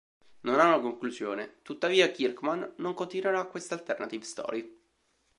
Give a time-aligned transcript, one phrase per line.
[0.39, 4.81] Non ha una conclusione, tuttavia Kirkman non continuerà questa alternative story.